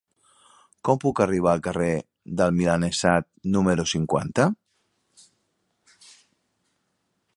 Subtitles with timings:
[0.87, 1.89] Com puc arribar al carrer
[2.39, 4.49] del Milanesat número cinquanta?